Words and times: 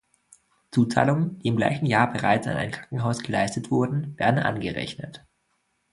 Zuzahlungen, 0.71 1.37
die 1.37 1.49
im 1.49 1.57
gleichen 1.57 1.85
Jahr 1.85 2.11
bereits 2.11 2.47
an 2.47 2.57
ein 2.57 2.71
Krankenhaus 2.71 3.19
geleistet 3.21 3.69
wurden, 3.69 4.17
werden 4.17 4.39
angerechnet. 4.39 5.27